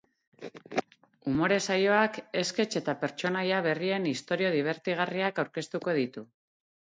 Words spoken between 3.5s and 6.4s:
berrien istorio dibertigarriak aurkeztuko ditu.